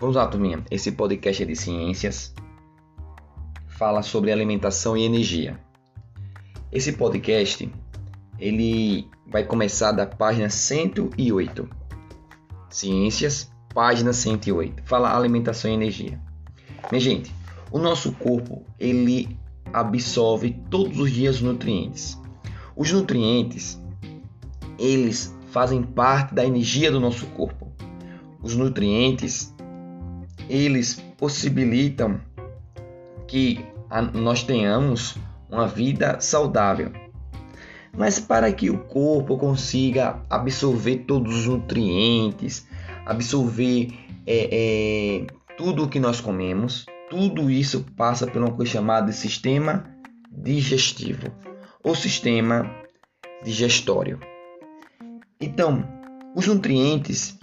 Vamos 0.00 0.16
lá, 0.16 0.26
turminha. 0.26 0.64
Esse 0.72 0.90
podcast 0.90 1.40
é 1.40 1.46
de 1.46 1.54
ciências. 1.54 2.34
Fala 3.68 4.02
sobre 4.02 4.32
alimentação 4.32 4.96
e 4.96 5.04
energia. 5.04 5.60
Esse 6.72 6.94
podcast, 6.94 7.72
ele 8.36 9.08
vai 9.24 9.44
começar 9.44 9.92
da 9.92 10.04
página 10.04 10.50
108. 10.50 11.68
Ciências, 12.68 13.52
página 13.72 14.12
108. 14.12 14.82
Fala 14.82 15.16
alimentação 15.16 15.70
e 15.70 15.74
energia. 15.74 16.20
Minha 16.90 17.00
gente, 17.00 17.32
o 17.70 17.78
nosso 17.78 18.10
corpo, 18.14 18.64
ele 18.80 19.38
absorve 19.72 20.60
todos 20.70 20.98
os 20.98 21.12
dias 21.12 21.40
nutrientes. 21.40 22.20
Os 22.74 22.90
nutrientes, 22.90 23.80
eles 24.76 25.32
fazem 25.52 25.84
parte 25.84 26.34
da 26.34 26.44
energia 26.44 26.90
do 26.90 26.98
nosso 26.98 27.26
corpo. 27.26 27.72
Os 28.42 28.56
nutrientes 28.56 29.53
eles 30.48 31.02
possibilitam 31.18 32.20
que 33.26 33.64
nós 34.12 34.42
tenhamos 34.42 35.16
uma 35.48 35.66
vida 35.66 36.20
saudável. 36.20 36.92
Mas 37.96 38.18
para 38.18 38.52
que 38.52 38.70
o 38.70 38.78
corpo 38.78 39.38
consiga 39.38 40.20
absorver 40.28 41.04
todos 41.06 41.40
os 41.40 41.46
nutrientes, 41.46 42.66
absorver 43.06 43.92
é, 44.26 44.48
é, 44.50 45.26
tudo 45.56 45.84
o 45.84 45.88
que 45.88 46.00
nós 46.00 46.20
comemos, 46.20 46.86
tudo 47.08 47.50
isso 47.50 47.84
passa 47.96 48.26
por 48.26 48.42
uma 48.42 48.50
coisa 48.50 48.72
chamada 48.72 49.12
sistema 49.12 49.84
digestivo 50.30 51.30
ou 51.84 51.94
sistema 51.94 52.68
digestório. 53.44 54.18
Então, 55.40 55.84
os 56.34 56.46
nutrientes 56.46 57.38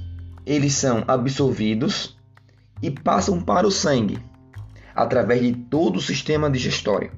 eles 0.45 0.73
são 0.73 1.03
absorvidos 1.07 2.17
e 2.81 2.89
passam 2.89 3.41
para 3.41 3.67
o 3.67 3.71
sangue 3.71 4.17
através 4.95 5.41
de 5.41 5.53
todo 5.53 5.97
o 5.97 6.01
sistema 6.01 6.49
digestório. 6.49 7.11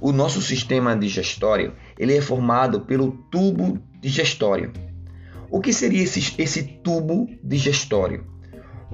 O 0.00 0.12
nosso 0.12 0.42
sistema 0.42 0.96
digestório 0.96 1.72
ele 1.98 2.16
é 2.16 2.20
formado 2.20 2.82
pelo 2.82 3.12
tubo 3.30 3.78
digestório. 4.00 4.72
O 5.50 5.60
que 5.60 5.72
seria 5.72 6.02
esse, 6.02 6.34
esse 6.40 6.62
tubo 6.62 7.28
digestório? 7.42 8.26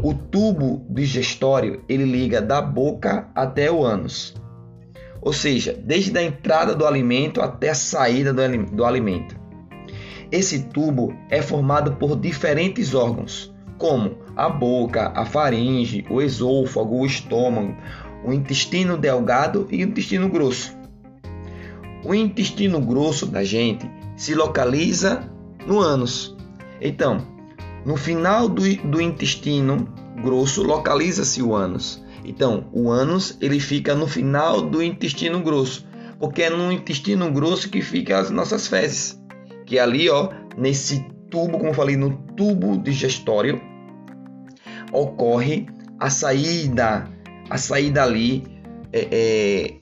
O 0.03 0.15
tubo 0.15 0.87
digestório 0.89 1.85
ele 1.89 2.05
liga 2.05 2.41
da 2.41 2.63
boca 2.63 3.29
até 3.35 3.71
o 3.71 3.85
ânus, 3.85 4.35
ou 5.21 5.33
seja, 5.33 5.73
desde 5.73 6.17
a 6.19 6.23
entrada 6.23 6.75
do 6.75 6.87
alimento 6.87 7.41
até 7.41 7.71
a 7.71 7.75
saída 7.75 8.33
do, 8.33 8.67
do 8.67 8.85
alimento. 8.85 9.39
Esse 10.31 10.65
tubo 10.65 11.15
é 11.29 11.43
formado 11.43 11.97
por 11.97 12.19
diferentes 12.19 12.95
órgãos, 12.95 13.52
como 13.83 14.17
a 14.37 14.49
boca, 14.49 15.11
a 15.13 15.27
faringe, 15.27 16.07
o 16.09 16.23
esôfago, 16.23 17.01
o 17.01 17.05
estômago, 17.05 17.77
o 18.25 18.33
intestino 18.33 18.97
delgado 18.97 19.67
e 19.73 19.83
o 19.83 19.89
intestino 19.89 20.29
grosso. 20.29 20.73
O 22.05 22.15
intestino 22.15 22.81
grosso 22.81 23.27
da 23.27 23.43
gente 23.43 23.91
se 24.17 24.37
localiza 24.37 25.29
no 25.67 25.81
ânus. 25.81 26.37
Então, 26.81 27.27
no 27.85 27.97
final 27.97 28.49
do, 28.49 28.63
do 28.85 29.01
intestino 29.01 29.93
grosso 30.23 30.63
localiza-se 30.63 31.43
o 31.43 31.53
ânus. 31.53 32.01
Então, 32.25 32.69
o 32.73 32.89
ânus 32.89 33.37
ele 33.41 33.59
fica 33.59 33.97
no 33.97 34.07
final 34.07 34.63
do 34.63 34.81
intestino 34.81 35.41
grosso, 35.41 35.85
porque 36.21 36.43
é 36.43 36.51
no 36.51 36.71
intestino 36.71 37.29
grosso 37.33 37.69
que 37.69 37.83
ficam 37.83 38.17
as 38.17 38.31
nossas 38.31 38.69
fezes, 38.69 39.21
que 39.67 39.77
é 39.77 39.83
ali, 39.83 40.09
ó, 40.09 40.31
nesse 40.57 41.05
tubo, 41.29 41.59
como 41.59 41.71
eu 41.71 41.75
falei, 41.75 41.97
no 41.97 42.17
tubo 42.37 42.79
digestório, 42.79 43.72
ocorre 44.93 45.67
a 45.99 46.11
saída, 46.11 47.09
a 47.49 47.59
saída 47.59 48.03
ali 48.03 48.45
é, 48.93 49.09
é, 49.11 49.75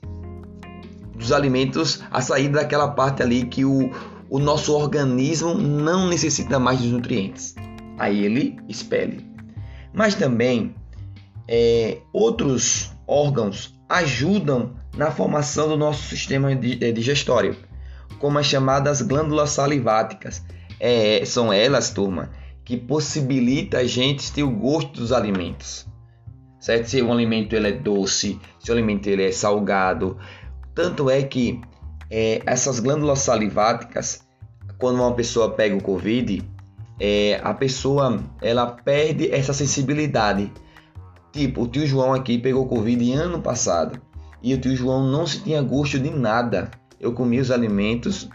dos 1.15 1.31
alimentos, 1.31 2.03
a 2.09 2.21
saída 2.21 2.59
daquela 2.59 2.89
parte 2.89 3.21
ali 3.21 3.45
que 3.45 3.65
o, 3.65 3.91
o 4.29 4.39
nosso 4.39 4.73
organismo 4.73 5.53
não 5.53 6.07
necessita 6.07 6.57
mais 6.57 6.79
dos 6.79 6.91
nutrientes. 6.91 7.55
Aí 7.99 8.25
ele 8.25 8.57
expele. 8.67 9.25
Mas 9.93 10.15
também 10.15 10.73
é, 11.47 11.97
outros 12.13 12.91
órgãos 13.05 13.77
ajudam 13.89 14.73
na 14.95 15.11
formação 15.11 15.67
do 15.67 15.77
nosso 15.77 16.03
sistema 16.03 16.51
é, 16.51 16.55
digestório, 16.91 17.55
como 18.19 18.39
as 18.39 18.45
chamadas 18.45 19.01
glândulas 19.01 19.51
saliváticas. 19.51 20.43
É, 20.79 21.23
são 21.25 21.53
elas, 21.53 21.91
turma, 21.91 22.31
que 22.71 22.77
possibilita 22.77 23.79
a 23.79 23.83
gente 23.83 24.31
ter 24.31 24.43
o 24.43 24.49
gosto 24.49 25.01
dos 25.01 25.11
alimentos. 25.11 25.85
Certo? 26.57 26.85
Se 26.85 27.01
o 27.01 27.11
alimento 27.11 27.53
ele 27.53 27.67
é 27.67 27.71
doce, 27.73 28.39
se 28.59 28.71
o 28.71 28.73
alimento 28.73 29.07
ele 29.07 29.25
é 29.25 29.31
salgado. 29.33 30.17
Tanto 30.73 31.09
é 31.09 31.21
que 31.21 31.59
é, 32.09 32.41
essas 32.45 32.79
glândulas 32.79 33.19
saliváticas, 33.19 34.25
quando 34.77 35.01
uma 35.01 35.13
pessoa 35.13 35.51
pega 35.51 35.75
o 35.75 35.83
Covid, 35.83 36.41
é, 36.97 37.41
a 37.43 37.53
pessoa 37.53 38.23
ela 38.41 38.67
perde 38.67 39.29
essa 39.29 39.51
sensibilidade. 39.51 40.49
Tipo, 41.33 41.63
o 41.63 41.67
tio 41.67 41.85
João 41.85 42.13
aqui 42.13 42.37
pegou 42.37 42.69
Covid 42.69 43.11
ano 43.11 43.41
passado 43.41 44.01
e 44.41 44.53
o 44.53 44.57
tio 44.57 44.77
João 44.77 45.11
não 45.11 45.27
se 45.27 45.43
tinha 45.43 45.61
gosto 45.61 45.99
de 45.99 46.09
nada. 46.09 46.71
Eu 47.01 47.11
comia 47.11 47.41
os 47.41 47.51
alimentos 47.51 48.29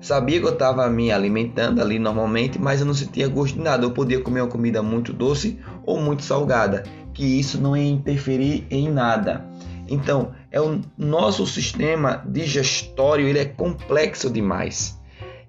Sabia 0.00 0.40
que 0.40 0.46
eu 0.46 0.52
estava 0.52 0.88
me 0.88 1.12
alimentando 1.12 1.80
ali 1.80 1.98
normalmente, 1.98 2.58
mas 2.58 2.80
eu 2.80 2.86
não 2.86 2.94
sentia 2.94 3.28
gosto 3.28 3.54
de 3.54 3.60
nada. 3.62 3.84
Eu 3.84 3.90
podia 3.90 4.20
comer 4.20 4.40
uma 4.40 4.48
comida 4.48 4.82
muito 4.82 5.12
doce 5.12 5.58
ou 5.84 6.00
muito 6.00 6.22
salgada, 6.22 6.84
que 7.12 7.24
isso 7.24 7.60
não 7.60 7.76
ia 7.76 7.90
interferir 7.90 8.66
em 8.70 8.90
nada. 8.90 9.44
Então, 9.86 10.32
é 10.50 10.60
o 10.60 10.80
nosso 10.96 11.46
sistema 11.46 12.22
digestório, 12.26 13.28
ele 13.28 13.40
é 13.40 13.44
complexo 13.44 14.30
demais. 14.30 14.98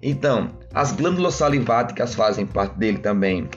Então, 0.02 0.50
as 0.74 0.92
glândulas 0.92 1.34
saliváticas 1.34 2.14
fazem 2.14 2.44
parte 2.44 2.76
dele 2.76 2.98
também. 2.98 3.48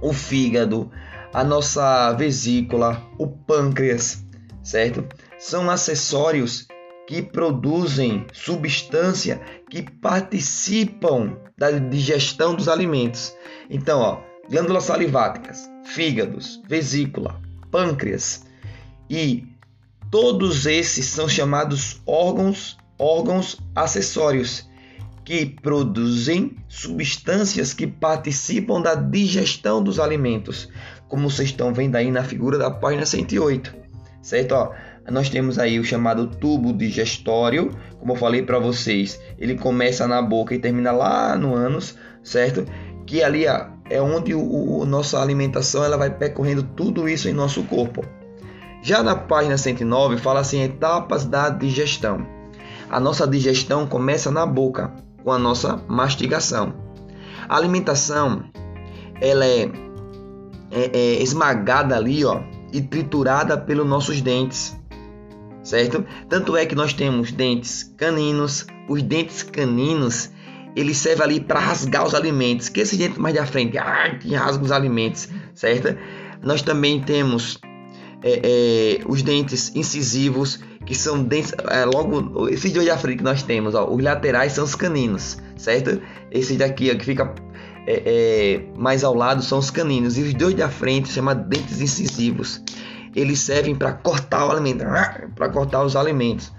O 0.00 0.12
fígado, 0.12 0.90
a 1.32 1.44
nossa 1.44 2.12
vesícula, 2.14 3.02
o 3.18 3.26
pâncreas, 3.26 4.24
certo? 4.62 5.04
São 5.38 5.68
acessórios 5.70 6.66
que 7.08 7.22
produzem 7.22 8.26
substância 8.34 9.40
que 9.70 9.80
participam 9.80 11.38
da 11.56 11.70
digestão 11.70 12.54
dos 12.54 12.68
alimentos. 12.68 13.34
Então, 13.70 14.00
ó, 14.00 14.20
glândulas 14.50 14.84
saliváticas, 14.84 15.70
fígados, 15.86 16.60
vesícula, 16.68 17.40
pâncreas 17.70 18.44
e 19.08 19.46
todos 20.10 20.66
esses 20.66 21.06
são 21.06 21.26
chamados 21.26 21.98
órgãos, 22.04 22.76
órgãos 22.98 23.58
acessórios 23.74 24.68
que 25.24 25.46
produzem 25.46 26.56
substâncias 26.68 27.72
que 27.72 27.86
participam 27.86 28.82
da 28.82 28.94
digestão 28.94 29.82
dos 29.82 29.98
alimentos, 29.98 30.68
como 31.08 31.30
vocês 31.30 31.48
estão 31.48 31.72
vendo 31.72 31.96
aí 31.96 32.10
na 32.10 32.22
figura 32.22 32.58
da 32.58 32.70
página 32.70 33.06
108, 33.06 33.74
certo? 34.20 34.52
Ó, 34.52 34.74
nós 35.10 35.30
temos 35.30 35.58
aí 35.58 35.78
o 35.78 35.84
chamado 35.84 36.26
tubo 36.26 36.72
digestório, 36.72 37.70
como 37.98 38.12
eu 38.12 38.16
falei 38.16 38.42
para 38.42 38.58
vocês, 38.58 39.20
ele 39.38 39.56
começa 39.56 40.06
na 40.06 40.20
boca 40.20 40.54
e 40.54 40.58
termina 40.58 40.92
lá 40.92 41.36
no 41.36 41.54
ânus, 41.54 41.96
certo? 42.22 42.66
Que 43.06 43.22
ali 43.22 43.46
é 43.46 44.02
onde 44.02 44.34
o, 44.34 44.40
o 44.80 44.84
nossa 44.84 45.20
alimentação 45.20 45.82
ela 45.82 45.96
vai 45.96 46.10
percorrendo 46.10 46.62
tudo 46.62 47.08
isso 47.08 47.28
em 47.28 47.32
nosso 47.32 47.62
corpo. 47.64 48.04
Já 48.82 49.02
na 49.02 49.16
página 49.16 49.56
109 49.56 50.18
fala 50.18 50.40
assim 50.40 50.62
etapas 50.62 51.24
da 51.24 51.48
digestão. 51.48 52.26
A 52.90 53.00
nossa 53.00 53.26
digestão 53.26 53.86
começa 53.86 54.30
na 54.30 54.46
boca, 54.46 54.92
com 55.24 55.32
a 55.32 55.38
nossa 55.38 55.82
mastigação. 55.88 56.74
A 57.48 57.56
alimentação 57.56 58.44
ela 59.20 59.44
é, 59.44 59.70
é, 60.70 60.90
é 60.92 61.22
esmagada 61.22 61.96
ali, 61.96 62.24
ó, 62.24 62.40
e 62.72 62.80
triturada 62.80 63.56
pelos 63.56 63.86
nossos 63.86 64.20
dentes 64.20 64.77
certo? 65.62 66.04
Tanto 66.28 66.56
é 66.56 66.66
que 66.66 66.74
nós 66.74 66.92
temos 66.92 67.32
dentes 67.32 67.92
caninos, 67.96 68.66
os 68.88 69.02
dentes 69.02 69.42
caninos 69.42 70.30
ele 70.76 70.94
serve 70.94 71.22
ali 71.22 71.40
para 71.40 71.58
rasgar 71.58 72.06
os 72.06 72.14
alimentos, 72.14 72.68
que 72.68 72.80
esse 72.80 72.96
dente 72.96 73.18
mais 73.18 73.34
da 73.34 73.44
frente, 73.44 73.76
ah, 73.78 74.16
que 74.20 74.34
rasga 74.34 74.64
os 74.64 74.70
alimentos, 74.70 75.28
certo? 75.54 75.96
Nós 76.42 76.62
também 76.62 77.00
temos 77.00 77.58
é, 78.22 78.98
é, 79.00 79.00
os 79.06 79.22
dentes 79.22 79.74
incisivos, 79.74 80.60
que 80.86 80.94
são 80.94 81.22
dentes, 81.22 81.52
é, 81.70 81.84
logo, 81.84 82.48
esses 82.48 82.72
dois 82.72 82.86
da 82.86 82.96
frente 82.96 83.18
que 83.18 83.24
nós 83.24 83.42
temos, 83.42 83.74
ó, 83.74 83.88
os 83.90 84.02
laterais 84.02 84.52
são 84.52 84.64
os 84.64 84.74
caninos, 84.74 85.38
certo? 85.56 86.00
Esses 86.30 86.56
daqui, 86.56 86.90
ó, 86.92 86.96
que 86.96 87.04
fica 87.04 87.34
é, 87.86 88.02
é, 88.06 88.78
mais 88.78 89.02
ao 89.02 89.14
lado, 89.14 89.42
são 89.42 89.58
os 89.58 89.70
caninos, 89.70 90.16
e 90.16 90.22
os 90.22 90.34
dois 90.34 90.54
da 90.54 90.68
frente 90.68 91.08
chama 91.08 91.34
dentes 91.34 91.80
incisivos 91.80 92.62
eles 93.14 93.40
servem 93.40 93.74
para 93.74 93.92
cortar 93.92 94.46
o 94.46 94.50
alimento, 94.50 94.84
para 95.34 95.48
cortar 95.48 95.82
os 95.84 95.96
alimentos. 95.96 96.52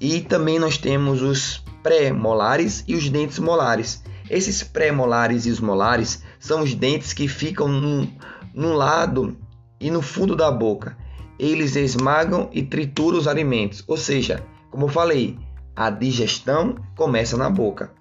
E 0.00 0.20
também 0.20 0.58
nós 0.58 0.76
temos 0.76 1.22
os 1.22 1.64
pré-molares 1.82 2.84
e 2.86 2.94
os 2.94 3.08
dentes 3.08 3.38
molares. 3.38 4.02
Esses 4.28 4.62
pré-molares 4.62 5.46
e 5.46 5.50
os 5.50 5.60
molares 5.60 6.22
são 6.38 6.62
os 6.62 6.74
dentes 6.74 7.12
que 7.12 7.28
ficam 7.28 7.68
num 7.68 8.74
lado 8.74 9.36
e 9.80 9.90
no 9.90 10.02
fundo 10.02 10.34
da 10.34 10.50
boca. 10.50 10.96
Eles 11.38 11.76
esmagam 11.76 12.48
e 12.52 12.62
trituram 12.62 13.18
os 13.18 13.28
alimentos, 13.28 13.84
ou 13.86 13.96
seja, 13.96 14.42
como 14.70 14.86
eu 14.86 14.88
falei, 14.88 15.38
a 15.74 15.90
digestão 15.90 16.76
começa 16.96 17.36
na 17.36 17.50
boca. 17.50 17.92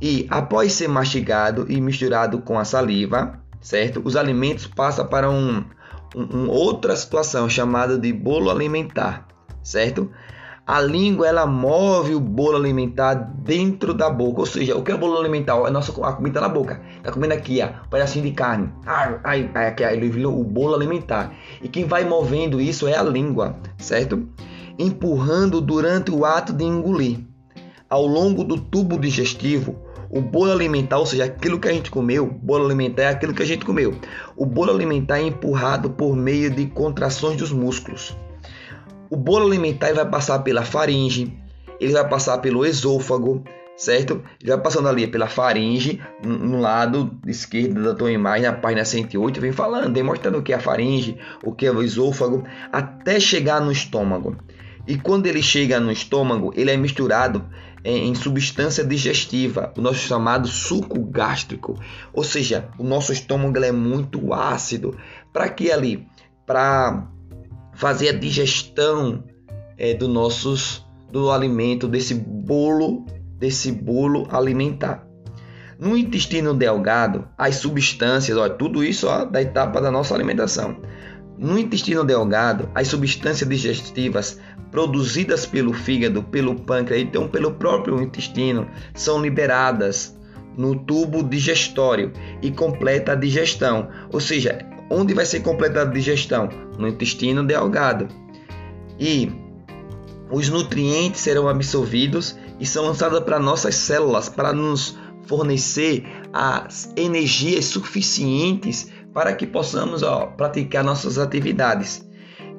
E 0.00 0.26
após 0.30 0.72
ser 0.72 0.88
mastigado 0.88 1.66
e 1.70 1.80
misturado 1.80 2.40
com 2.40 2.58
a 2.58 2.64
saliva, 2.64 3.40
certo? 3.60 4.02
Os 4.04 4.14
alimentos 4.14 4.66
passam 4.66 5.06
para 5.06 5.30
um, 5.30 5.64
um, 6.16 6.48
outra 6.48 6.96
situação 6.96 7.48
chamada 7.48 7.98
de 7.98 8.12
bolo 8.12 8.50
alimentar, 8.50 9.28
certo? 9.62 10.10
A 10.66 10.80
língua 10.80 11.28
ela 11.28 11.46
move 11.46 12.14
o 12.14 12.20
bolo 12.20 12.56
alimentar 12.56 13.14
dentro 13.14 13.94
da 13.94 14.10
boca, 14.10 14.40
ou 14.40 14.46
seja, 14.46 14.76
o 14.76 14.82
que 14.82 14.90
é 14.90 14.94
o 14.96 14.98
bolo 14.98 15.16
alimentar? 15.16 15.56
É 15.58 15.66
a 15.68 15.70
nossa 15.70 15.92
a 16.04 16.12
comida 16.12 16.40
na 16.40 16.48
boca. 16.48 16.80
Tá 17.04 17.12
comendo 17.12 17.34
aqui, 17.34 17.62
ó, 17.62 17.86
um 17.86 17.88
pedacinho 17.88 18.24
de 18.24 18.32
carne. 18.32 18.68
Ai, 18.84 19.48
ai, 19.54 19.68
aqui, 19.68 19.84
ele 19.84 20.08
virou 20.08 20.40
o 20.40 20.42
bolo 20.42 20.74
alimentar. 20.74 21.32
E 21.62 21.68
quem 21.68 21.84
vai 21.84 22.04
movendo 22.04 22.60
isso 22.60 22.88
é 22.88 22.96
a 22.96 23.02
língua, 23.02 23.54
certo? 23.78 24.28
Empurrando 24.76 25.60
durante 25.60 26.10
o 26.10 26.24
ato 26.24 26.52
de 26.52 26.64
engolir. 26.64 27.20
Ao 27.88 28.04
longo 28.04 28.42
do 28.42 28.60
tubo 28.60 28.98
digestivo, 28.98 29.76
o 30.10 30.20
bolo 30.20 30.52
alimentar, 30.52 30.98
ou 30.98 31.06
seja, 31.06 31.24
aquilo 31.24 31.58
que 31.58 31.68
a 31.68 31.72
gente 31.72 31.90
comeu, 31.90 32.26
bolo 32.26 32.64
alimentar 32.64 33.02
é 33.02 33.08
aquilo 33.08 33.34
que 33.34 33.42
a 33.42 33.46
gente 33.46 33.64
comeu. 33.64 33.94
O 34.36 34.44
bolo 34.44 34.72
alimentar 34.72 35.18
é 35.18 35.22
empurrado 35.22 35.90
por 35.90 36.16
meio 36.16 36.50
de 36.50 36.66
contrações 36.66 37.36
dos 37.36 37.52
músculos. 37.52 38.16
O 39.10 39.16
bolo 39.16 39.46
alimentar 39.46 39.92
vai 39.94 40.08
passar 40.08 40.40
pela 40.40 40.64
faringe, 40.64 41.32
ele 41.80 41.92
vai 41.92 42.08
passar 42.08 42.38
pelo 42.38 42.64
esôfago, 42.64 43.44
certo? 43.76 44.22
Ele 44.40 44.50
vai 44.50 44.60
passando 44.60 44.88
ali 44.88 45.06
pela 45.06 45.28
faringe, 45.28 46.00
no 46.24 46.58
lado 46.58 47.16
esquerdo 47.26 47.84
da 47.84 47.94
tua 47.94 48.10
imagem, 48.10 48.46
na 48.46 48.52
página 48.52 48.84
108, 48.84 49.40
vem 49.40 49.52
falando, 49.52 49.92
demonstrando 49.92 50.38
o 50.38 50.42
que 50.42 50.52
é 50.52 50.56
a 50.56 50.60
faringe, 50.60 51.18
o 51.44 51.52
que 51.52 51.66
é 51.66 51.70
o 51.70 51.82
esôfago, 51.82 52.44
até 52.72 53.20
chegar 53.20 53.60
no 53.60 53.70
estômago. 53.70 54.36
E 54.86 54.96
quando 54.96 55.26
ele 55.26 55.42
chega 55.42 55.80
no 55.80 55.90
estômago, 55.90 56.52
ele 56.54 56.70
é 56.70 56.76
misturado 56.76 57.44
em 57.84 58.14
substância 58.14 58.84
digestiva, 58.84 59.72
o 59.76 59.80
nosso 59.80 60.00
chamado 60.00 60.48
suco 60.48 61.04
gástrico. 61.04 61.78
Ou 62.12 62.24
seja, 62.24 62.68
o 62.78 62.82
nosso 62.82 63.12
estômago 63.12 63.62
é 63.62 63.70
muito 63.70 64.32
ácido. 64.32 64.96
Para 65.32 65.48
que 65.48 65.70
ali? 65.70 66.06
Para 66.44 67.06
fazer 67.74 68.08
a 68.08 68.12
digestão 68.12 69.22
é, 69.78 69.94
do 69.94 70.08
nossos 70.08 70.84
do 71.12 71.30
alimento 71.30 71.86
desse 71.86 72.14
bolo 72.14 73.06
desse 73.38 73.70
bolo 73.70 74.26
alimentar. 74.30 75.06
No 75.78 75.96
intestino 75.96 76.54
delgado, 76.54 77.28
as 77.36 77.56
substâncias, 77.56 78.36
olha, 78.36 78.54
tudo 78.54 78.82
isso 78.82 79.06
ó, 79.08 79.24
da 79.24 79.42
etapa 79.42 79.80
da 79.80 79.90
nossa 79.90 80.14
alimentação. 80.14 80.80
No 81.38 81.58
intestino 81.58 82.04
delgado, 82.04 82.68
as 82.74 82.88
substâncias 82.88 83.48
digestivas 83.48 84.38
produzidas 84.70 85.46
pelo 85.46 85.72
fígado, 85.72 86.22
pelo 86.22 86.54
pâncreas, 86.54 87.02
então 87.02 87.28
pelo 87.28 87.52
próprio 87.52 88.02
intestino, 88.02 88.68
são 88.94 89.20
liberadas 89.20 90.16
no 90.56 90.74
tubo 90.74 91.22
digestório 91.22 92.12
e 92.42 92.50
completa 92.50 93.12
a 93.12 93.14
digestão. 93.14 93.88
Ou 94.10 94.20
seja, 94.20 94.58
Onde 94.88 95.14
vai 95.14 95.26
ser 95.26 95.40
completada 95.40 95.90
a 95.90 95.92
digestão? 95.92 96.48
No 96.78 96.86
intestino 96.86 97.44
delgado. 97.44 98.08
E 98.98 99.30
os 100.30 100.48
nutrientes 100.48 101.20
serão 101.20 101.48
absorvidos 101.48 102.36
e 102.60 102.66
são 102.66 102.86
lançados 102.86 103.20
para 103.20 103.38
nossas 103.38 103.74
células 103.74 104.28
para 104.28 104.52
nos 104.52 104.96
fornecer 105.26 106.04
as 106.32 106.92
energias 106.96 107.64
suficientes 107.66 108.90
para 109.16 109.32
que 109.32 109.46
possamos 109.46 110.02
ó, 110.02 110.26
praticar 110.26 110.84
nossas 110.84 111.16
atividades. 111.16 112.06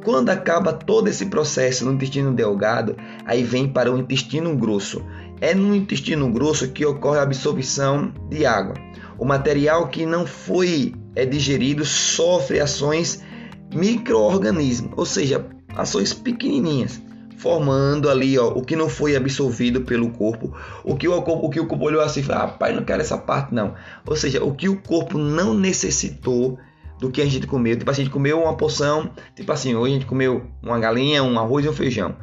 Quando 0.03 0.31
acaba 0.31 0.73
todo 0.73 1.07
esse 1.07 1.27
processo 1.27 1.85
no 1.85 1.93
intestino 1.93 2.33
delgado, 2.33 2.97
aí 3.25 3.43
vem 3.43 3.67
para 3.67 3.93
o 3.93 3.97
intestino 3.99 4.57
grosso. 4.57 5.05
É 5.39 5.53
no 5.53 5.75
intestino 5.75 6.27
grosso 6.31 6.71
que 6.71 6.83
ocorre 6.83 7.19
a 7.19 7.21
absorção 7.21 8.11
de 8.27 8.43
água. 8.43 8.73
O 9.19 9.23
material 9.23 9.87
que 9.89 10.03
não 10.03 10.25
foi 10.25 10.95
é 11.15 11.27
digerido 11.27 11.85
sofre 11.85 12.59
ações 12.59 13.23
microorganismos, 13.71 14.93
ou 14.97 15.05
seja, 15.05 15.45
ações 15.75 16.11
pequenininhas, 16.11 16.99
formando 17.37 18.09
ali 18.09 18.37
ó, 18.37 18.49
o 18.49 18.61
que 18.61 18.75
não 18.75 18.89
foi 18.89 19.15
absorvido 19.15 19.81
pelo 19.81 20.09
corpo, 20.11 20.55
o 20.83 20.95
que 20.95 21.07
o, 21.07 21.17
o, 21.17 21.49
que 21.49 21.59
o 21.59 21.67
corpo 21.67 21.85
olhou 21.85 22.01
assim, 22.01 22.23
ah, 22.29 22.47
pai, 22.47 22.73
não 22.73 22.83
quero 22.83 23.01
essa 23.01 23.17
parte 23.17 23.53
não. 23.53 23.75
Ou 24.05 24.15
seja, 24.15 24.43
o 24.43 24.53
que 24.53 24.67
o 24.67 24.81
corpo 24.81 25.17
não 25.17 25.53
necessitou 25.53 26.57
do 26.99 27.11
que 27.11 27.21
a 27.21 27.25
gente 27.25 27.45
comeu. 27.45 27.77
Tipo 27.77 27.91
assim, 27.91 28.01
a 28.01 28.05
gente 28.05 28.13
comeu 28.13 28.41
uma 28.41 28.57
porção, 28.57 29.11
tipo 29.35 29.51
assim, 29.51 29.75
hoje 29.75 29.91
a 29.91 29.95
gente 29.99 30.07
comeu 30.07 30.47
uma 30.63 30.79
galinha, 30.79 31.23
um 31.23 31.39
arroz 31.39 31.65
e 31.65 31.69
um 31.69 31.73
feijão. 31.73 32.15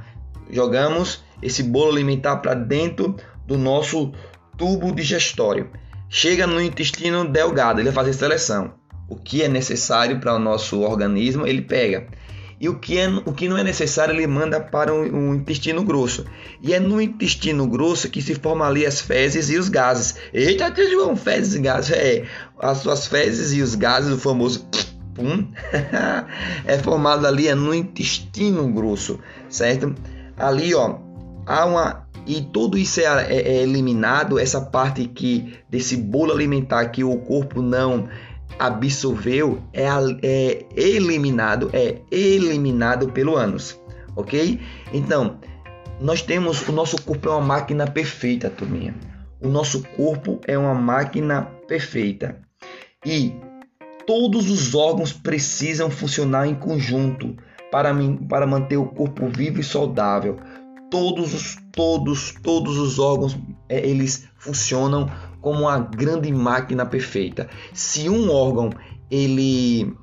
Jogamos 0.51 1.23
esse 1.41 1.63
bolo 1.63 1.93
alimentar 1.93 2.37
para 2.37 2.55
dentro 2.55 3.17
do 3.47 3.57
nosso 3.57 4.13
tubo 4.57 4.93
digestório. 4.93 5.71
Chega 6.09 6.47
no 6.47 6.61
intestino 6.61 7.25
delgado, 7.25 7.81
ele 7.81 7.91
vai 7.91 8.05
fazer 8.05 8.13
seleção 8.13 8.73
o 9.09 9.17
que 9.17 9.43
é 9.43 9.49
necessário 9.49 10.19
para 10.19 10.35
o 10.35 10.39
nosso 10.39 10.81
organismo, 10.81 11.47
ele 11.47 11.63
pega. 11.63 12.07
E 12.65 12.69
o 12.71 12.79
que, 12.79 12.97
é, 12.97 13.07
o 13.27 13.33
que 13.35 13.47
não 13.47 13.59
é 13.59 13.63
necessário, 13.63 14.15
ele 14.15 14.27
manda 14.27 14.59
para 14.59 14.91
o, 14.91 15.35
intestino 15.35 15.85
grosso. 15.85 16.25
E 16.63 16.73
é 16.73 16.81
no 16.81 16.99
intestino 16.99 17.67
grosso 17.67 18.09
que 18.09 18.23
se 18.23 18.35
formam 18.37 18.67
ali 18.67 18.87
as 18.87 19.03
fezes 19.03 19.51
e 19.51 19.59
os 19.59 19.69
gases. 19.69 20.15
Eita, 20.33 20.73
João, 20.91 21.15
fezes 21.15 21.57
e 21.57 21.61
gases. 21.61 21.91
É, 21.91 22.25
as 22.59 22.79
suas 22.79 23.07
fezes 23.07 23.53
e 23.53 23.61
os 23.61 23.75
gases, 23.75 24.15
o 24.15 24.19
famoso 24.19 24.67
pum, 25.15 25.47
é 26.65 26.79
formado 26.79 27.27
ali 27.27 27.49
é 27.49 27.55
no 27.55 27.75
intestino 27.75 28.67
grosso, 28.73 29.21
certo? 29.51 29.95
Ali, 30.35 30.75
ó, 30.75 31.01
há 31.45 31.67
uma 31.67 32.07
e 32.27 32.41
tudo 32.41 32.79
isso 32.79 32.99
é, 33.01 33.05
é, 33.05 33.57
é, 33.57 33.63
eliminado 33.63 34.39
essa 34.39 34.59
parte 34.59 35.05
que 35.07 35.53
desse 35.69 35.99
bolo 35.99 36.33
alimentar 36.33 36.87
que 36.87 37.05
o 37.05 37.15
corpo 37.19 37.61
não 37.61 38.09
absorveu 38.59 39.63
é, 39.73 39.87
é 40.23 40.67
eliminado, 40.77 41.71
é 41.73 42.01
eliminado 42.11 43.11
pelo 43.13 43.37
ânus, 43.37 43.79
ok? 44.17 44.61
Então, 44.93 45.39
nós 46.01 46.23
temos 46.23 46.67
o 46.69 46.73
nosso 46.73 47.01
corpo 47.03 47.29
é 47.29 47.33
uma 47.33 47.41
máquina 47.41 47.87
perfeita, 47.87 48.51
turminha. 48.51 48.95
O 49.41 49.49
nosso 49.49 49.83
corpo 49.97 50.41
é 50.47 50.57
uma 50.57 50.75
máquina 50.75 51.43
perfeita 51.69 52.41
e 53.05 53.35
todos 54.07 54.51
os 54.51 54.75
órgãos 54.75 55.13
precisam 55.13 55.91
funcionar 55.91 56.47
em 56.47 56.55
conjunto 56.55 57.37
para, 57.71 57.93
para 58.29 58.47
manter 58.47 58.77
o 58.77 58.87
corpo 58.87 59.29
vivo 59.29 59.61
e 59.61 59.65
saudável. 59.65 60.39
Todos 60.91 61.35
os 61.35 61.57
todos 61.73 62.35
todos 62.43 62.79
os 62.79 62.99
órgãos 62.99 63.37
é, 63.69 63.87
eles 63.87 64.29
funcionam 64.37 65.11
como 65.45 65.61
uma 65.61 65.79
grande 65.79 66.33
máquina 66.33 66.87
perfeita. 66.87 67.51
Se 67.75 68.09
um 68.09 68.31
órgão 68.31 68.71
ele 69.11 69.95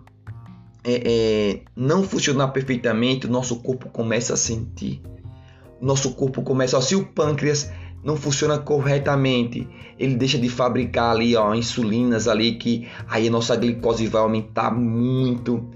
é, 0.83 1.01
é, 1.03 1.61
não 1.75 2.03
funcionar 2.03 2.49
perfeitamente, 2.49 3.25
nosso 3.25 3.55
corpo 3.55 3.89
começa 3.89 4.35
a 4.35 4.37
sentir. 4.37 5.01
Nosso 5.81 6.13
corpo 6.13 6.43
começa, 6.43 6.77
ó, 6.77 6.81
se 6.81 6.95
o 6.95 7.07
pâncreas 7.07 7.71
não 8.03 8.15
funciona 8.15 8.59
corretamente, 8.59 9.67
ele 9.97 10.13
deixa 10.13 10.37
de 10.37 10.47
fabricar 10.47 11.15
ali, 11.15 11.35
ó, 11.35 11.55
insulinas 11.55 12.27
ali 12.27 12.53
que 12.53 12.87
aí 13.09 13.27
a 13.27 13.31
nossa 13.31 13.55
glicose 13.55 14.05
vai 14.05 14.21
aumentar 14.21 14.69
muito 14.69 15.67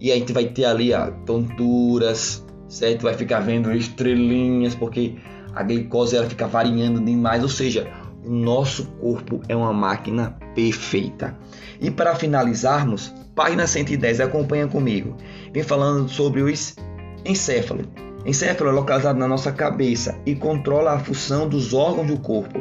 e 0.00 0.10
a 0.10 0.16
gente 0.16 0.32
vai 0.32 0.46
ter 0.46 0.64
ali, 0.64 0.92
ó, 0.92 1.12
tonturas, 1.24 2.44
certo? 2.66 3.02
Vai 3.02 3.14
ficar 3.14 3.38
vendo 3.38 3.72
estrelinhas 3.72 4.74
porque 4.74 5.14
a 5.54 5.62
glicose 5.62 6.16
ela 6.16 6.28
fica 6.28 6.48
variando 6.48 7.00
demais, 7.00 7.44
ou 7.44 7.48
seja, 7.48 7.88
nosso 8.24 8.86
corpo 9.00 9.40
é 9.48 9.54
uma 9.54 9.72
máquina 9.72 10.36
perfeita. 10.54 11.36
E 11.80 11.90
para 11.90 12.14
finalizarmos, 12.14 13.14
página 13.34 13.66
110, 13.66 14.20
acompanha 14.20 14.66
comigo. 14.66 15.16
Vem 15.52 15.62
falando 15.62 16.08
sobre 16.08 16.42
os 16.42 16.76
encéfalo. 17.24 17.82
Encéfalo 18.24 18.70
é 18.70 18.72
localizado 18.72 19.18
na 19.18 19.28
nossa 19.28 19.52
cabeça 19.52 20.18
e 20.24 20.34
controla 20.34 20.92
a 20.92 20.98
função 20.98 21.46
dos 21.48 21.74
órgãos 21.74 22.06
do 22.06 22.18
corpo. 22.18 22.60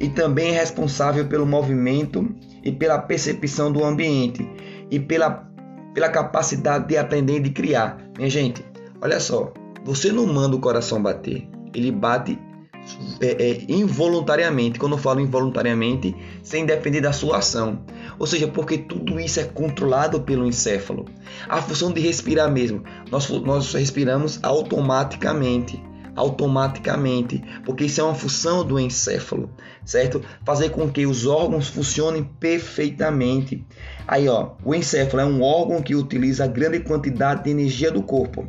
E 0.00 0.08
também 0.08 0.50
é 0.50 0.60
responsável 0.60 1.26
pelo 1.26 1.44
movimento 1.44 2.34
e 2.64 2.72
pela 2.72 2.98
percepção 2.98 3.70
do 3.70 3.84
ambiente 3.84 4.48
e 4.90 4.98
pela, 4.98 5.46
pela 5.92 6.08
capacidade 6.08 6.88
de 6.88 6.96
aprender 6.96 7.36
e 7.36 7.40
de 7.40 7.50
criar. 7.50 7.98
Minha 8.16 8.30
gente, 8.30 8.64
olha 9.02 9.20
só, 9.20 9.52
você 9.84 10.10
não 10.10 10.26
manda 10.26 10.56
o 10.56 10.60
coração 10.60 11.02
bater, 11.02 11.46
ele 11.74 11.92
bate 11.92 12.38
é, 13.20 13.50
é, 13.50 13.64
involuntariamente. 13.68 14.78
Quando 14.78 14.92
eu 14.92 14.98
falo 14.98 15.20
involuntariamente, 15.20 16.14
sem 16.42 16.66
depender 16.66 17.00
da 17.00 17.12
sua 17.12 17.38
ação. 17.38 17.84
Ou 18.18 18.26
seja, 18.26 18.48
porque 18.48 18.78
tudo 18.78 19.18
isso 19.18 19.40
é 19.40 19.44
controlado 19.44 20.20
pelo 20.22 20.46
encéfalo. 20.46 21.06
A 21.48 21.60
função 21.62 21.92
de 21.92 22.00
respirar 22.00 22.50
mesmo, 22.50 22.82
nós, 23.10 23.28
nós 23.28 23.72
respiramos 23.72 24.38
automaticamente. 24.42 25.82
automaticamente, 26.14 27.42
porque 27.64 27.84
isso 27.84 28.00
é 28.00 28.04
uma 28.04 28.14
função 28.14 28.62
do 28.64 28.78
encéfalo, 28.78 29.48
certo? 29.82 30.20
Fazer 30.44 30.68
com 30.68 30.90
que 30.90 31.06
os 31.06 31.24
órgãos 31.26 31.68
funcionem 31.68 32.22
perfeitamente. 32.38 33.64
Aí, 34.06 34.28
ó, 34.28 34.50
o 34.62 34.74
encéfalo 34.74 35.22
é 35.22 35.24
um 35.24 35.40
órgão 35.42 35.80
que 35.80 35.94
utiliza 35.94 36.46
grande 36.46 36.80
quantidade 36.80 37.44
de 37.44 37.50
energia 37.50 37.90
do 37.90 38.02
corpo. 38.02 38.46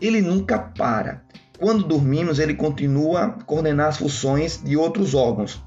Ele 0.00 0.22
nunca 0.22 0.58
para. 0.58 1.22
Quando 1.62 1.84
dormimos, 1.84 2.40
ele 2.40 2.54
continua 2.54 3.20
a 3.20 3.28
coordenar 3.44 3.86
as 3.86 3.98
funções 3.98 4.60
de 4.64 4.76
outros 4.76 5.14
órgãos. 5.14 5.62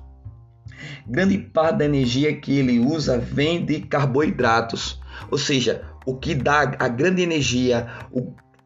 Grande 1.07 1.37
parte 1.37 1.77
da 1.77 1.85
energia 1.85 2.35
que 2.35 2.59
ele 2.59 2.79
usa 2.79 3.17
vem 3.17 3.65
de 3.65 3.79
carboidratos, 3.79 4.99
ou 5.31 5.37
seja, 5.37 5.83
o 6.05 6.17
que 6.17 6.35
dá 6.35 6.75
a 6.77 6.89
grande 6.89 7.21
energia 7.21 7.87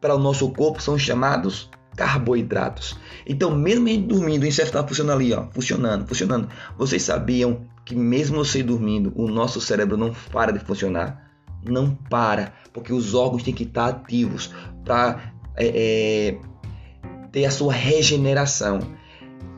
para 0.00 0.16
o 0.16 0.18
nosso 0.18 0.50
corpo 0.50 0.82
são 0.82 0.98
chamados 0.98 1.70
carboidratos. 1.96 2.98
Então, 3.24 3.54
mesmo 3.54 3.86
dormindo, 4.08 4.42
o 4.42 4.46
encéfalo 4.46 4.78
está 4.78 4.88
funcionando 4.88 5.18
ali, 5.18 5.32
ó, 5.32 5.46
funcionando, 5.52 6.08
funcionando. 6.08 6.48
Vocês 6.76 7.04
sabiam 7.04 7.60
que 7.84 7.94
mesmo 7.94 8.44
você 8.44 8.60
dormindo, 8.60 9.12
o 9.14 9.28
nosso 9.28 9.60
cérebro 9.60 9.96
não 9.96 10.12
para 10.32 10.52
de 10.52 10.58
funcionar? 10.58 11.30
Não 11.64 11.94
para, 11.94 12.52
porque 12.72 12.92
os 12.92 13.14
órgãos 13.14 13.44
têm 13.44 13.54
que 13.54 13.62
estar 13.62 13.86
ativos 13.86 14.52
para 14.84 15.32
é, 15.56 15.66
é, 15.66 16.49
ter 17.32 17.44
a 17.44 17.50
sua 17.50 17.72
regeneração. 17.72 18.80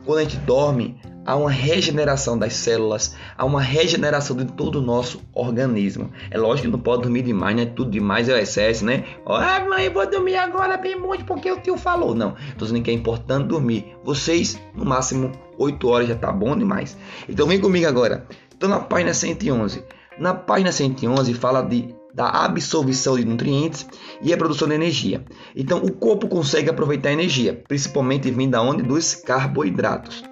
Quando 0.05 0.19
a 0.19 0.23
gente 0.23 0.37
dorme, 0.37 0.99
há 1.25 1.35
uma 1.35 1.49
regeneração 1.49 2.37
das 2.37 2.53
células, 2.53 3.15
há 3.37 3.45
uma 3.45 3.61
regeneração 3.61 4.35
de 4.35 4.45
todo 4.45 4.79
o 4.79 4.81
nosso 4.81 5.21
organismo. 5.33 6.11
É 6.29 6.37
lógico 6.37 6.67
que 6.67 6.71
não 6.71 6.79
pode 6.79 7.03
dormir 7.03 7.21
demais, 7.21 7.55
né? 7.55 7.65
Tudo 7.65 7.91
demais 7.91 8.27
é 8.27 8.33
o 8.33 8.37
excesso, 8.37 8.85
né? 8.85 9.05
Ah, 9.25 9.65
mãe, 9.67 9.89
vou 9.89 10.09
dormir 10.09 10.35
agora 10.35 10.77
bem 10.77 10.99
muito 10.99 11.25
porque 11.25 11.51
o 11.51 11.59
tio 11.61 11.77
falou. 11.77 12.13
Não, 12.13 12.35
estou 12.49 12.67
dizendo 12.67 12.83
que 12.83 12.91
é 12.91 12.93
importante 12.93 13.47
dormir. 13.47 13.95
Vocês, 14.03 14.59
no 14.75 14.85
máximo 14.85 15.31
8 15.57 15.87
horas 15.87 16.07
já 16.07 16.15
tá 16.15 16.31
bom 16.31 16.57
demais. 16.57 16.97
Então 17.27 17.47
vem 17.47 17.59
comigo 17.59 17.87
agora. 17.87 18.27
Estou 18.51 18.69
na 18.69 18.79
página 18.79 19.13
111. 19.13 19.83
Na 20.19 20.33
página 20.33 20.71
111 20.71 21.33
fala 21.33 21.61
de 21.61 21.95
da 22.13 22.29
absorção 22.29 23.15
de 23.15 23.25
nutrientes 23.25 23.87
e 24.21 24.31
a 24.31 24.37
produção 24.37 24.67
de 24.67 24.75
energia. 24.75 25.25
Então, 25.55 25.79
o 25.79 25.91
corpo 25.91 26.27
consegue 26.27 26.69
aproveitar 26.69 27.09
a 27.09 27.13
energia, 27.13 27.63
principalmente 27.67 28.29
vinda 28.29 28.61
onde 28.61 28.83
dos 28.83 29.15
carboidratos. 29.15 30.23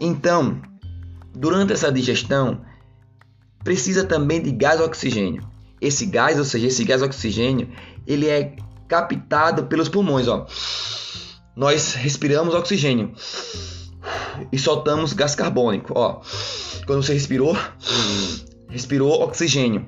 Então, 0.00 0.60
durante 1.34 1.72
essa 1.72 1.90
digestão, 1.90 2.60
precisa 3.64 4.04
também 4.04 4.42
de 4.42 4.50
gás 4.50 4.80
oxigênio. 4.80 5.42
Esse 5.80 6.06
gás, 6.06 6.38
ou 6.38 6.44
seja, 6.44 6.66
esse 6.66 6.84
gás 6.84 7.02
oxigênio, 7.02 7.70
ele 8.06 8.28
é 8.28 8.54
captado 8.86 9.64
pelos 9.64 9.88
pulmões, 9.88 10.28
ó. 10.28 10.46
Nós 11.56 11.94
respiramos 11.94 12.54
oxigênio 12.54 13.12
e 14.50 14.58
soltamos 14.58 15.12
gás 15.12 15.34
carbônico, 15.34 15.92
ó. 15.96 16.20
Quando 16.86 17.02
você 17.02 17.14
respirou, 17.14 17.56
respirou 18.72 19.22
oxigênio 19.22 19.86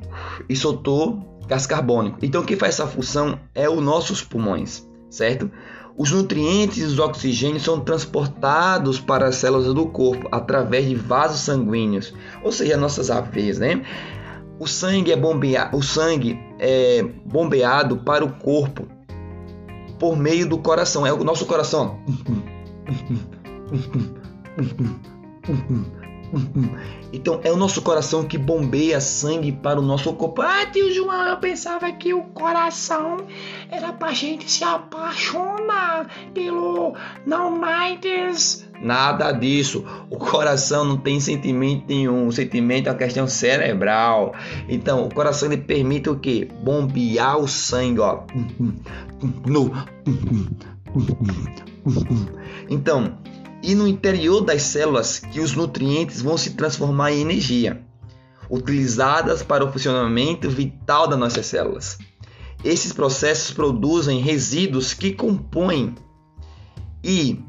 e 0.49 0.55
soltou 0.55 1.41
gás 1.49 1.67
carbônico. 1.67 2.19
Então, 2.23 2.45
quem 2.45 2.57
faz 2.57 2.75
essa 2.75 2.87
função 2.87 3.39
é 3.55 3.69
os 3.69 3.83
nossos 3.83 4.23
pulmões, 4.23 4.87
certo? 5.11 5.51
Os 5.97 6.11
nutrientes 6.11 6.79
e 6.79 6.83
os 6.83 6.99
oxigênios 6.99 7.63
são 7.63 7.81
transportados 7.81 9.01
para 9.01 9.27
as 9.27 9.37
células 9.37 9.73
do 9.73 9.87
corpo 9.87 10.29
através 10.31 10.87
de 10.87 10.95
vasos 10.95 11.41
sanguíneos, 11.41 12.13
ou 12.43 12.53
seja, 12.53 12.77
nossas 12.77 13.09
veias, 13.33 13.59
né? 13.59 13.83
O 14.59 14.67
sangue 14.67 15.13
é 15.13 15.17
bombeado, 15.17 15.77
o 15.77 15.83
sangue 15.83 16.39
é 16.59 17.03
bombeado 17.25 17.97
para 17.99 18.25
o 18.25 18.33
corpo 18.33 18.87
por 19.99 20.17
meio 20.17 20.49
do 20.49 20.59
coração. 20.59 21.07
É 21.07 21.13
o 21.13 21.25
nosso 21.25 21.47
coração. 21.47 21.99
Então 27.13 27.41
é 27.45 27.53
o 27.53 27.57
nosso 27.57 27.83
coração 27.83 28.25
que 28.25 28.37
bombeia 28.37 29.01
sangue 29.01 29.53
para 29.53 29.79
o 29.79 29.83
nosso 29.83 30.13
corpo. 30.15 30.43
Ah, 30.43 30.67
tio 30.67 30.93
João, 30.93 31.29
eu 31.29 31.37
pensava 31.37 31.91
que 31.93 32.13
o 32.13 32.23
coração 32.23 33.19
era 33.71 33.93
pra 33.93 34.13
gente 34.13 34.51
se 34.51 34.65
apaixonar 34.65 36.09
pelo 36.33 36.95
não 37.27 37.51
mais. 37.51 38.65
Nada 38.81 39.33
disso. 39.33 39.85
O 40.11 40.17
coração 40.19 40.85
não 40.85 40.97
tem 40.97 41.21
sentimento 41.21 41.85
nenhum. 41.89 42.27
O 42.27 42.33
sentimento 42.33 42.89
é 42.89 42.93
uma 42.93 42.99
questão 42.99 43.27
cerebral. 43.27 44.35
Então, 44.69 45.05
o 45.05 45.15
coração 45.15 45.51
ele 45.51 45.63
permite 45.63 46.11
o 46.11 46.19
que? 46.19 46.47
Bombear 46.63 47.39
o 47.39 47.49
sangue, 47.49 48.01
ó. 48.01 48.25
Então, 52.69 53.19
e 53.65 53.75
no 53.75 53.89
interior 53.89 54.43
das 54.43 54.61
células 54.61 55.19
que 55.19 55.41
os 55.41 55.55
nutrientes 55.55 56.21
vão 56.21 56.37
se 56.37 56.51
transformar 56.51 57.13
em 57.13 57.23
energia, 57.23 57.81
utilizadas 58.51 59.43
para 59.43 59.65
o 59.65 59.73
funcionamento 59.73 60.51
vital 60.51 61.09
das 61.09 61.19
nossas 61.19 61.47
células. 61.47 61.97
Esses 62.63 62.93
processos 62.93 63.53
produzem 63.53 64.21
resíduos 64.21 64.93
que 64.93 65.13
compõem 65.13 65.95
e 67.03 67.41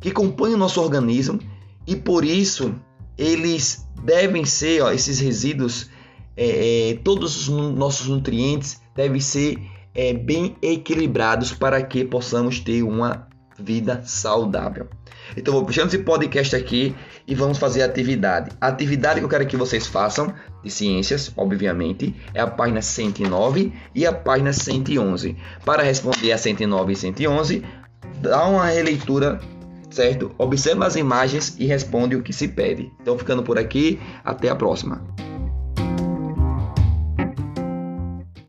que 0.00 0.12
compõem 0.12 0.54
o 0.54 0.56
nosso 0.56 0.80
organismo 0.80 1.40
e 1.84 1.96
por 1.96 2.24
isso 2.24 2.72
eles 3.18 3.84
devem 4.04 4.44
ser, 4.44 4.82
ó, 4.82 4.92
esses 4.92 5.18
resíduos, 5.18 5.90
é, 6.36 6.90
é, 6.90 6.94
todos 7.02 7.48
os 7.48 7.74
nossos 7.74 8.06
nutrientes 8.06 8.80
devem 8.94 9.20
ser 9.20 9.58
é, 9.92 10.14
bem 10.14 10.54
equilibrados 10.62 11.52
para 11.52 11.82
que 11.82 12.04
possamos 12.04 12.60
ter 12.60 12.84
uma 12.84 13.28
vida 13.58 14.00
saudável. 14.06 14.88
Então 15.36 15.54
vou 15.54 15.64
puxando 15.64 15.88
esse 15.88 15.98
podcast 15.98 16.54
aqui 16.56 16.94
e 17.26 17.34
vamos 17.34 17.58
fazer 17.58 17.82
a 17.82 17.86
atividade. 17.86 18.50
A 18.60 18.68
atividade 18.68 19.20
que 19.20 19.24
eu 19.24 19.28
quero 19.28 19.46
que 19.46 19.56
vocês 19.56 19.86
façam, 19.86 20.32
de 20.62 20.70
ciências, 20.70 21.32
obviamente, 21.36 22.14
é 22.34 22.40
a 22.40 22.46
página 22.46 22.82
109 22.82 23.72
e 23.94 24.06
a 24.06 24.12
página 24.12 24.52
111. 24.52 25.36
Para 25.64 25.82
responder 25.82 26.32
a 26.32 26.38
109 26.38 26.92
e 26.92 26.96
111, 26.96 27.64
dá 28.20 28.46
uma 28.46 28.66
releitura, 28.66 29.40
certo? 29.90 30.30
Observa 30.38 30.86
as 30.86 30.96
imagens 30.96 31.56
e 31.58 31.66
responde 31.66 32.16
o 32.16 32.22
que 32.22 32.32
se 32.32 32.48
pede. 32.48 32.90
Então 33.00 33.18
ficando 33.18 33.42
por 33.42 33.58
aqui, 33.58 33.98
até 34.24 34.48
a 34.48 34.56
próxima. 34.56 35.02